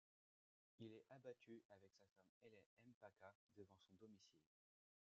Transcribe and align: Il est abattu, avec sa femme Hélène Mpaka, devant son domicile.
Il 0.79 0.95
est 0.95 1.05
abattu, 1.11 1.61
avec 1.69 1.91
sa 1.93 2.05
femme 2.07 2.33
Hélène 2.49 2.71
Mpaka, 2.87 3.35
devant 3.55 3.77
son 3.87 3.93
domicile. 4.03 4.41